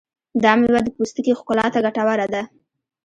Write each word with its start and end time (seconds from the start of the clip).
دا 0.43 0.51
مېوه 0.59 0.81
د 0.83 0.87
پوستکي 0.95 1.33
ښکلا 1.39 1.65
ته 1.73 1.79
ګټوره 1.85 2.25
ده. 2.33 2.41